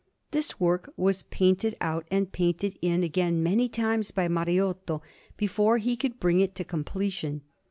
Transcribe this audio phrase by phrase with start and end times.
[0.31, 5.03] This work was painted out and painted in again many times by Mariotto
[5.37, 7.43] before he could bring it to completion.